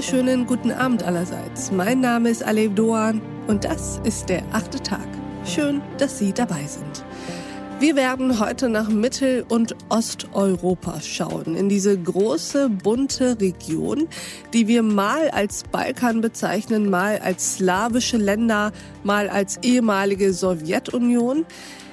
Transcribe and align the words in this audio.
wunderschönen 0.00 0.46
guten 0.46 0.72
Abend 0.72 1.02
allerseits. 1.02 1.70
Mein 1.72 2.00
Name 2.00 2.30
ist 2.30 2.42
Alev 2.42 2.74
Doan 2.74 3.20
und 3.48 3.64
das 3.64 4.00
ist 4.02 4.30
der 4.30 4.42
achte 4.50 4.82
Tag. 4.82 5.06
Schön, 5.44 5.82
dass 5.98 6.18
Sie 6.18 6.32
dabei 6.32 6.64
sind. 6.64 7.04
Wir 7.80 7.96
werden 7.96 8.40
heute 8.40 8.70
nach 8.70 8.88
Mittel- 8.88 9.44
und 9.46 9.76
Osteuropa 9.90 11.02
schauen, 11.02 11.54
in 11.54 11.68
diese 11.68 11.98
große, 11.98 12.70
bunte 12.70 13.38
Region, 13.42 14.08
die 14.54 14.68
wir 14.68 14.82
mal 14.82 15.28
als 15.32 15.64
Balkan 15.64 16.22
bezeichnen, 16.22 16.88
mal 16.88 17.18
als 17.18 17.56
slawische 17.56 18.16
Länder, 18.16 18.72
mal 19.04 19.28
als 19.28 19.58
ehemalige 19.58 20.32
Sowjetunion. 20.32 21.44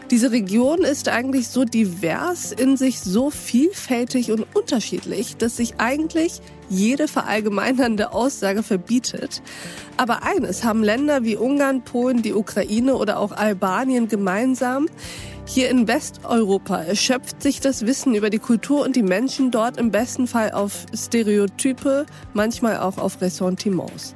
Diese 0.09 0.31
Region 0.31 0.85
ist 0.85 1.09
eigentlich 1.09 1.49
so 1.49 1.65
divers, 1.65 2.53
in 2.53 2.77
sich 2.77 3.01
so 3.01 3.29
vielfältig 3.29 4.31
und 4.31 4.45
unterschiedlich, 4.55 5.35
dass 5.35 5.57
sich 5.57 5.79
eigentlich 5.79 6.39
jede 6.69 7.09
verallgemeinernde 7.09 8.13
Aussage 8.13 8.63
verbietet. 8.63 9.41
Aber 9.97 10.23
eines 10.23 10.63
haben 10.63 10.81
Länder 10.81 11.23
wie 11.23 11.35
Ungarn, 11.35 11.83
Polen, 11.83 12.21
die 12.21 12.33
Ukraine 12.33 12.95
oder 12.95 13.19
auch 13.19 13.33
Albanien 13.33 14.07
gemeinsam. 14.07 14.87
Hier 15.45 15.69
in 15.69 15.89
Westeuropa 15.89 16.83
erschöpft 16.83 17.43
sich 17.43 17.59
das 17.59 17.85
Wissen 17.85 18.15
über 18.15 18.29
die 18.29 18.39
Kultur 18.39 18.85
und 18.85 18.95
die 18.95 19.03
Menschen 19.03 19.51
dort 19.51 19.77
im 19.77 19.91
besten 19.91 20.25
Fall 20.25 20.51
auf 20.51 20.85
Stereotype, 20.93 22.05
manchmal 22.33 22.79
auch 22.79 22.97
auf 22.97 23.19
Ressentiments. 23.19 24.15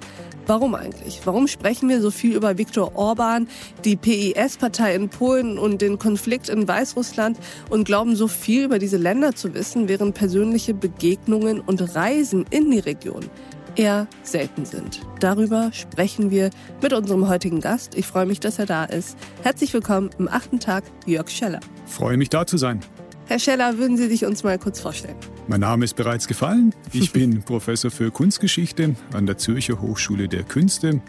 Warum 0.52 0.76
eigentlich? 0.76 1.22
Warum 1.24 1.48
sprechen 1.48 1.88
wir 1.88 2.02
so 2.02 2.12
viel 2.12 2.36
über 2.36 2.58
Viktor 2.58 2.98
Orban, 2.98 3.48
die 3.86 3.96
PIS-Partei 3.96 4.96
in 4.96 5.08
Polen 5.08 5.58
und 5.58 5.82
den 5.82 5.98
Konflikt 5.98 6.50
in 6.50 6.68
Weißrussland 6.68 7.40
und 7.70 7.86
glauben 7.86 8.18
so 8.18 8.28
viel 8.28 8.66
über 8.66 8.78
diese 8.78 8.98
Länder 8.98 9.34
zu 9.34 9.54
wissen, 9.54 9.88
während 9.88 10.14
persönliche 10.14 10.74
Begegnungen 10.74 11.62
und 11.62 11.96
Reisen 11.96 12.44
in 12.50 12.70
die 12.70 12.80
Region 12.80 13.30
eher 13.78 14.08
selten 14.24 14.66
sind? 14.66 15.00
Darüber 15.22 15.72
sprechen 15.72 16.32
wir 16.32 16.50
mit 16.82 16.92
unserem 16.92 17.30
heutigen 17.30 17.62
Gast. 17.62 17.96
Ich 17.96 18.06
freue 18.06 18.26
mich, 18.26 18.42
dass 18.42 18.60
er 18.60 18.66
da 18.66 18.84
ist. 18.84 19.18
Herzlich 19.44 19.74
willkommen 19.74 20.10
im 20.20 20.28
achten 20.28 20.60
Tag, 20.60 20.84
Jörg 21.06 21.30
Scheller. 21.30 21.62
Freue 21.86 22.18
mich, 22.18 22.28
da 22.28 22.46
zu 22.46 22.58
sein. 22.58 22.82
Herr 23.32 23.40
Scheller, 23.40 23.78
würden 23.78 23.96
Sie 23.96 24.10
sich 24.10 24.26
uns 24.26 24.44
mal 24.44 24.60
kurz 24.60 24.82
vorstellen? 24.82 25.16
Mein 25.48 25.62
Name 25.62 25.86
ist 25.86 25.96
bereits 25.96 26.28
gefallen. 26.28 26.76
Ich 26.92 27.14
bin 27.14 27.44
Professor 27.44 27.90
für 27.90 28.12
Kunstgeschichte 28.12 28.94
an 29.14 29.26
der 29.26 29.38
Zürcher 29.38 29.80
Hochschule 29.80 30.28
der 30.28 30.44
Künste 30.44 31.00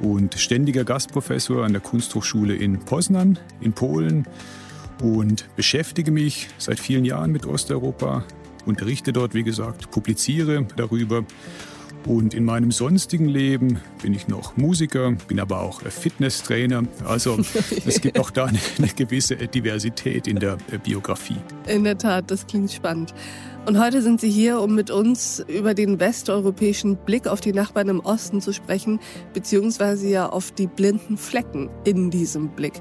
und 0.00 0.32
ständiger 0.38 0.84
Gastprofessor 0.84 1.66
an 1.66 1.72
der 1.72 1.82
Kunsthochschule 1.82 2.56
in 2.56 2.78
Poznan 2.78 3.38
in 3.60 3.74
Polen 3.74 4.26
und 5.02 5.44
beschäftige 5.56 6.10
mich 6.10 6.48
seit 6.56 6.80
vielen 6.80 7.04
Jahren 7.04 7.32
mit 7.32 7.44
Osteuropa, 7.44 8.24
unterrichte 8.64 9.12
dort, 9.12 9.34
wie 9.34 9.42
gesagt, 9.42 9.90
publiziere 9.90 10.66
darüber 10.74 11.26
und 12.08 12.32
in 12.32 12.44
meinem 12.44 12.72
sonstigen 12.72 13.28
Leben 13.28 13.80
bin 14.02 14.14
ich 14.14 14.28
noch 14.28 14.56
Musiker, 14.56 15.12
bin 15.28 15.38
aber 15.38 15.60
auch 15.60 15.82
Fitnesstrainer. 15.82 16.84
Also 17.06 17.38
es 17.86 18.00
gibt 18.00 18.18
auch 18.18 18.30
da 18.30 18.46
eine, 18.46 18.58
eine 18.78 18.88
gewisse 18.88 19.36
Diversität 19.36 20.26
in 20.26 20.38
der 20.38 20.56
Biografie. 20.82 21.36
In 21.66 21.84
der 21.84 21.98
Tat, 21.98 22.30
das 22.30 22.46
klingt 22.46 22.72
spannend. 22.72 23.12
Und 23.66 23.78
heute 23.78 24.00
sind 24.00 24.22
Sie 24.22 24.30
hier, 24.30 24.62
um 24.62 24.74
mit 24.74 24.90
uns 24.90 25.44
über 25.46 25.74
den 25.74 26.00
westeuropäischen 26.00 26.96
Blick 26.96 27.26
auf 27.26 27.42
die 27.42 27.52
Nachbarn 27.52 27.90
im 27.90 28.00
Osten 28.00 28.40
zu 28.40 28.54
sprechen, 28.54 29.00
beziehungsweise 29.34 30.08
ja 30.08 30.30
auf 30.30 30.50
die 30.50 30.66
blinden 30.66 31.18
Flecken 31.18 31.68
in 31.84 32.10
diesem 32.10 32.48
Blick. 32.48 32.80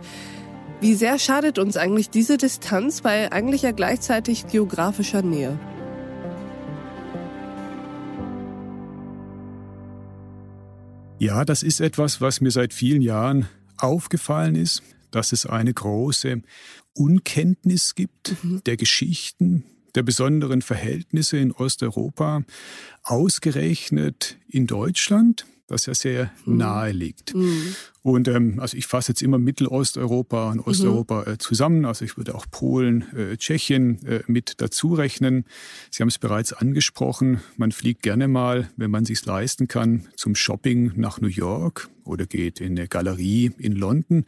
Wie 0.79 0.93
sehr 0.93 1.19
schadet 1.19 1.59
uns 1.59 1.75
eigentlich 1.75 2.09
diese 2.09 2.37
Distanz 2.37 3.01
bei 3.01 3.31
eigentlich 3.31 3.63
ja 3.63 3.71
gleichzeitig 3.71 4.47
geografischer 4.47 5.21
Nähe? 5.21 5.59
Ja, 11.19 11.45
das 11.45 11.63
ist 11.63 11.81
etwas, 11.81 12.21
was 12.21 12.41
mir 12.41 12.51
seit 12.51 12.73
vielen 12.73 13.01
Jahren 13.01 13.47
aufgefallen 13.77 14.55
ist, 14.55 14.83
dass 15.09 15.31
es 15.31 15.45
eine 15.45 15.73
große 15.73 16.41
Unkenntnis 16.93 17.95
gibt 17.95 18.35
mhm. 18.43 18.61
der 18.65 18.77
Geschichten, 18.77 19.63
der 19.95 20.03
besonderen 20.03 20.61
Verhältnisse 20.61 21.37
in 21.37 21.51
Osteuropa, 21.51 22.43
ausgerechnet 23.03 24.37
in 24.47 24.67
Deutschland 24.67 25.45
das 25.67 25.85
ja 25.85 25.93
sehr 25.93 26.31
mhm. 26.45 26.57
nahe 26.57 26.91
liegt. 26.91 27.35
Mhm. 27.35 27.75
Und 28.07 28.29
ähm, 28.29 28.61
also 28.61 28.77
ich 28.77 28.87
fasse 28.87 29.11
jetzt 29.11 29.21
immer 29.21 29.37
Mittelosteuropa 29.37 30.51
und 30.51 30.61
Osteuropa 30.61 31.25
mhm. 31.25 31.33
äh, 31.33 31.37
zusammen. 31.39 31.83
Also 31.83 32.05
ich 32.05 32.15
würde 32.15 32.35
auch 32.35 32.45
Polen, 32.49 33.03
äh, 33.13 33.35
Tschechien 33.35 34.01
äh, 34.05 34.21
mit 34.27 34.61
dazu 34.61 34.93
rechnen. 34.93 35.43
Sie 35.91 36.03
haben 36.03 36.07
es 36.07 36.17
bereits 36.17 36.53
angesprochen. 36.53 37.41
Man 37.57 37.73
fliegt 37.73 38.03
gerne 38.03 38.29
mal, 38.29 38.69
wenn 38.77 38.91
man 38.91 39.03
sich 39.03 39.25
leisten 39.25 39.67
kann, 39.67 40.07
zum 40.15 40.35
Shopping 40.35 40.93
nach 40.95 41.19
New 41.19 41.27
York 41.27 41.89
oder 42.05 42.25
geht 42.25 42.61
in 42.61 42.79
eine 42.79 42.87
Galerie 42.87 43.51
in 43.57 43.73
London. 43.73 44.23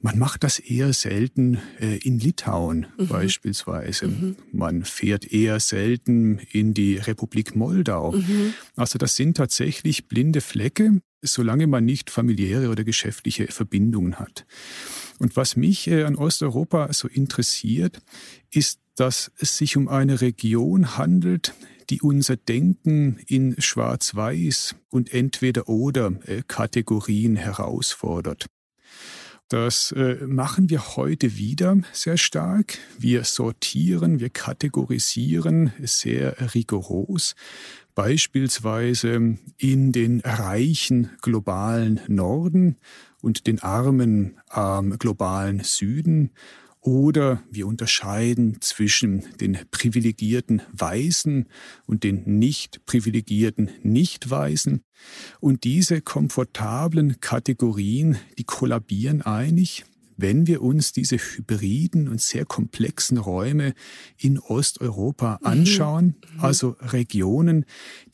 Man 0.00 0.18
macht 0.18 0.42
das 0.42 0.58
eher 0.58 0.94
selten 0.94 1.58
äh, 1.82 1.98
in 1.98 2.18
Litauen 2.18 2.86
mhm. 2.96 3.08
beispielsweise. 3.08 4.08
Mhm. 4.08 4.36
Man 4.52 4.86
fährt 4.86 5.30
eher 5.30 5.60
selten 5.60 6.38
in 6.50 6.72
die 6.72 6.96
Republik 6.96 7.56
Moldau. 7.56 8.12
Mhm. 8.12 8.54
Also 8.74 8.98
das 8.98 9.16
sind 9.16 9.36
tatsächlich 9.36 10.08
blinde 10.08 10.40
Flecke, 10.40 11.02
solange 11.22 11.66
man 11.66 11.84
nicht 11.84 12.10
familiäre 12.10 12.68
oder 12.68 12.84
geschäftliche 12.84 13.46
Verbindungen 13.46 14.18
hat. 14.18 14.44
Und 15.18 15.36
was 15.36 15.56
mich 15.56 15.86
äh, 15.88 16.04
an 16.04 16.16
Osteuropa 16.16 16.92
so 16.92 17.08
interessiert, 17.08 18.02
ist, 18.50 18.80
dass 18.96 19.30
es 19.38 19.56
sich 19.56 19.76
um 19.76 19.88
eine 19.88 20.20
Region 20.20 20.98
handelt, 20.98 21.54
die 21.90 22.02
unser 22.02 22.36
Denken 22.36 23.18
in 23.26 23.54
Schwarz-Weiß 23.60 24.74
und 24.90 25.12
Entweder-Oder 25.12 26.12
äh, 26.26 26.42
Kategorien 26.46 27.36
herausfordert. 27.36 28.46
Das 29.52 29.92
äh, 29.92 30.16
machen 30.26 30.70
wir 30.70 30.96
heute 30.96 31.36
wieder 31.36 31.76
sehr 31.92 32.16
stark. 32.16 32.78
Wir 32.98 33.24
sortieren, 33.24 34.18
wir 34.18 34.30
kategorisieren 34.30 35.74
sehr 35.82 36.54
rigoros. 36.54 37.34
Beispielsweise 37.94 39.38
in 39.58 39.92
den 39.92 40.20
reichen 40.20 41.10
globalen 41.20 42.00
Norden 42.08 42.76
und 43.20 43.46
den 43.46 43.62
armen 43.62 44.40
ähm, 44.54 44.98
globalen 44.98 45.60
Süden 45.60 46.30
oder 46.82 47.42
wir 47.50 47.68
unterscheiden 47.68 48.60
zwischen 48.60 49.24
den 49.40 49.56
privilegierten 49.70 50.62
Weißen 50.72 51.46
und 51.86 52.02
den 52.02 52.38
nicht 52.38 52.84
privilegierten 52.86 53.70
Nicht-Weißen. 53.82 54.82
Und 55.38 55.62
diese 55.62 56.00
komfortablen 56.00 57.20
Kategorien, 57.20 58.18
die 58.36 58.44
kollabieren 58.44 59.22
einig, 59.22 59.84
wenn 60.16 60.46
wir 60.46 60.62
uns 60.62 60.92
diese 60.92 61.16
hybriden 61.16 62.08
und 62.08 62.20
sehr 62.20 62.44
komplexen 62.44 63.18
Räume 63.18 63.74
in 64.18 64.38
Osteuropa 64.38 65.38
mhm. 65.40 65.46
anschauen, 65.46 66.06
mhm. 66.34 66.40
also 66.40 66.76
Regionen, 66.80 67.64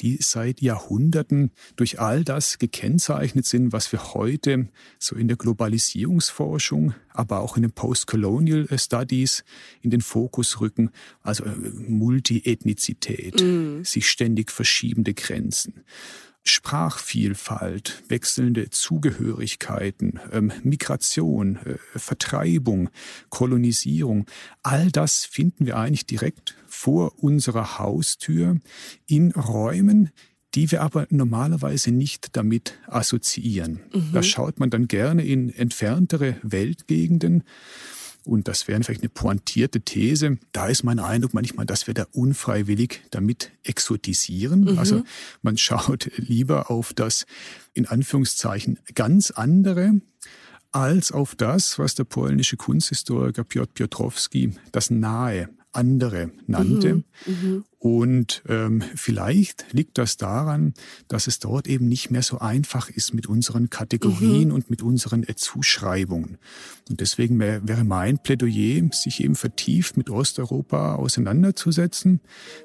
die 0.00 0.18
seit 0.20 0.60
Jahrhunderten 0.60 1.52
durch 1.76 2.00
all 2.00 2.24
das 2.24 2.58
gekennzeichnet 2.58 3.46
sind, 3.46 3.72
was 3.72 3.90
wir 3.92 4.14
heute 4.14 4.68
so 4.98 5.16
in 5.16 5.28
der 5.28 5.36
Globalisierungsforschung, 5.36 6.94
aber 7.10 7.40
auch 7.40 7.56
in 7.56 7.62
den 7.62 7.72
Postcolonial 7.72 8.66
Studies 8.78 9.44
in 9.82 9.90
den 9.90 10.00
Fokus 10.00 10.60
rücken, 10.60 10.90
also 11.22 11.44
äh, 11.44 11.50
Multiethnizität, 11.50 13.42
mhm. 13.42 13.84
sich 13.84 14.08
ständig 14.08 14.50
verschiebende 14.50 15.14
Grenzen. 15.14 15.84
Sprachvielfalt, 16.48 18.02
wechselnde 18.08 18.70
Zugehörigkeiten, 18.70 20.20
ähm, 20.32 20.52
Migration, 20.62 21.56
äh, 21.56 21.78
Vertreibung, 21.98 22.90
Kolonisierung, 23.28 24.26
all 24.62 24.90
das 24.90 25.24
finden 25.24 25.66
wir 25.66 25.76
eigentlich 25.76 26.06
direkt 26.06 26.56
vor 26.66 27.22
unserer 27.22 27.78
Haustür 27.78 28.56
in 29.06 29.32
Räumen, 29.32 30.10
die 30.54 30.70
wir 30.70 30.82
aber 30.82 31.06
normalerweise 31.10 31.90
nicht 31.90 32.36
damit 32.36 32.78
assoziieren. 32.86 33.80
Mhm. 33.92 34.12
Da 34.12 34.22
schaut 34.22 34.58
man 34.58 34.70
dann 34.70 34.88
gerne 34.88 35.24
in 35.24 35.50
entferntere 35.50 36.36
Weltgegenden 36.42 37.44
und 38.24 38.48
das 38.48 38.68
wäre 38.68 38.82
vielleicht 38.82 39.02
eine 39.02 39.08
pointierte 39.08 39.80
These, 39.80 40.38
da 40.52 40.66
ist 40.66 40.82
mein 40.82 40.98
Eindruck 40.98 41.34
manchmal, 41.34 41.66
dass 41.66 41.86
wir 41.86 41.94
da 41.94 42.06
unfreiwillig 42.12 43.02
damit 43.10 43.52
exotisieren. 43.62 44.62
Mhm. 44.62 44.78
Also 44.78 45.02
man 45.42 45.56
schaut 45.56 46.10
lieber 46.16 46.70
auf 46.70 46.92
das 46.92 47.26
in 47.74 47.86
Anführungszeichen 47.86 48.78
ganz 48.94 49.30
andere 49.30 50.00
als 50.70 51.12
auf 51.12 51.34
das, 51.34 51.78
was 51.78 51.94
der 51.94 52.04
polnische 52.04 52.56
Kunsthistoriker 52.56 53.44
Piotr 53.44 53.72
Piotrowski 53.72 54.52
das 54.72 54.90
Nahe 54.90 55.48
andere 55.78 56.30
nannte. 56.46 56.96
Mhm, 56.96 57.04
mhm. 57.26 57.64
Und 57.80 58.42
ähm, 58.48 58.82
vielleicht 58.96 59.66
liegt 59.72 59.98
das 59.98 60.16
daran, 60.16 60.74
dass 61.06 61.28
es 61.28 61.38
dort 61.38 61.68
eben 61.68 61.86
nicht 61.86 62.10
mehr 62.10 62.22
so 62.22 62.40
einfach 62.40 62.90
ist 62.90 63.14
mit 63.14 63.28
unseren 63.28 63.70
Kategorien 63.70 64.48
mhm. 64.48 64.54
und 64.54 64.68
mit 64.68 64.82
unseren 64.82 65.22
äh, 65.22 65.36
Zuschreibungen. 65.36 66.38
Und 66.90 67.00
deswegen 67.00 67.38
wär, 67.38 67.66
wäre 67.68 67.84
mein 67.84 68.18
Plädoyer, 68.18 68.88
sich 68.92 69.22
eben 69.22 69.36
vertieft 69.36 69.96
mit 69.96 70.10
Osteuropa 70.10 70.96
auseinanderzusetzen, 70.96 72.20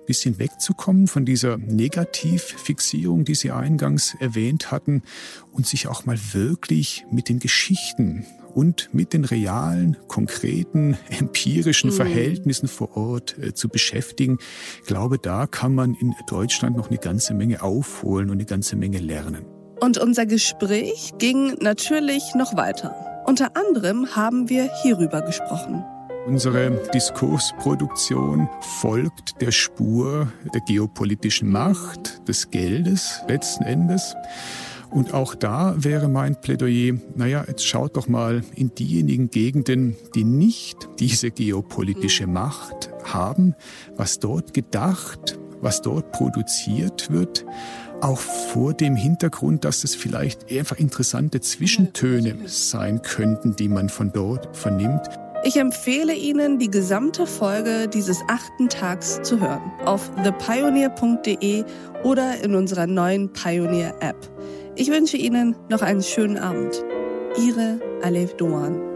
bisschen 0.07 0.39
wegzukommen 0.39 1.07
von 1.07 1.25
dieser 1.25 1.57
Negativfixierung, 1.57 3.23
die 3.23 3.35
Sie 3.35 3.51
eingangs 3.51 4.15
erwähnt 4.19 4.71
hatten, 4.71 5.03
und 5.51 5.67
sich 5.67 5.87
auch 5.87 6.05
mal 6.05 6.17
wirklich 6.31 7.05
mit 7.11 7.29
den 7.29 7.37
Geschichten 7.37 8.25
und 8.53 8.89
mit 8.93 9.13
den 9.13 9.25
realen, 9.25 9.97
konkreten, 10.07 10.97
empirischen 11.09 11.89
mhm. 11.89 11.95
Verhältnissen 11.95 12.67
vor 12.67 12.95
Ort 12.95 13.37
äh, 13.37 13.53
zu 13.53 13.69
beschäftigen. 13.69 14.37
Ich 14.81 14.87
glaube, 14.87 15.17
da 15.17 15.47
kann 15.47 15.75
man 15.75 15.93
in 15.95 16.13
Deutschland 16.27 16.77
noch 16.77 16.89
eine 16.89 16.99
ganze 16.99 17.33
Menge 17.33 17.61
aufholen 17.61 18.29
und 18.29 18.37
eine 18.37 18.45
ganze 18.45 18.75
Menge 18.75 18.99
lernen. 18.99 19.45
Und 19.79 19.97
unser 19.97 20.25
Gespräch 20.25 21.13
ging 21.17 21.55
natürlich 21.59 22.35
noch 22.35 22.55
weiter. 22.55 22.95
Unter 23.25 23.55
anderem 23.55 24.15
haben 24.15 24.49
wir 24.49 24.69
hierüber 24.81 25.21
gesprochen. 25.21 25.83
Unsere 26.25 26.71
Diskursproduktion 26.93 28.47
folgt 28.79 29.41
der 29.41 29.51
Spur 29.51 30.31
der 30.53 30.61
geopolitischen 30.61 31.51
Macht, 31.51 32.27
des 32.29 32.49
Geldes 32.49 33.21
letzten 33.27 33.65
Endes. 33.65 34.15
Und 34.93 35.13
auch 35.15 35.33
da 35.33 35.73
wäre 35.77 36.07
mein 36.07 36.39
Plädoyer, 36.39 36.95
naja, 37.15 37.43
jetzt 37.47 37.65
schaut 37.65 37.97
doch 37.97 38.07
mal 38.07 38.43
in 38.55 38.75
diejenigen 38.75 39.31
Gegenden, 39.31 39.95
die 40.13 40.23
nicht 40.23 40.87
diese 40.99 41.31
geopolitische 41.31 42.27
mhm. 42.27 42.33
Macht 42.33 42.91
haben, 43.03 43.55
was 43.95 44.19
dort 44.19 44.53
gedacht, 44.53 45.39
was 45.61 45.81
dort 45.81 46.11
produziert 46.11 47.11
wird, 47.11 47.43
auch 48.01 48.19
vor 48.19 48.73
dem 48.73 48.95
Hintergrund, 48.95 49.65
dass 49.65 49.83
es 49.83 49.95
vielleicht 49.95 50.51
einfach 50.51 50.77
interessante 50.77 51.41
Zwischentöne 51.41 52.35
sein 52.45 53.01
könnten, 53.01 53.55
die 53.55 53.69
man 53.69 53.89
von 53.89 54.11
dort 54.11 54.55
vernimmt. 54.55 55.09
Ich 55.45 55.57
empfehle 55.57 56.13
Ihnen, 56.13 56.59
die 56.59 56.69
gesamte 56.69 57.25
Folge 57.25 57.87
dieses 57.87 58.21
achten 58.27 58.69
Tags 58.69 59.21
zu 59.23 59.39
hören 59.41 59.71
auf 59.85 60.11
thepioneer.de 60.23 61.65
oder 62.03 62.43
in 62.43 62.55
unserer 62.55 62.87
neuen 62.87 63.33
Pioneer 63.33 63.95
App. 63.99 64.29
Ich 64.75 64.89
wünsche 64.89 65.17
Ihnen 65.17 65.55
noch 65.69 65.83
einen 65.83 66.01
schönen 66.01 66.37
Abend. 66.37 66.83
Ihre 67.37 67.79
Alef 68.01 68.35
Doan. 68.37 68.92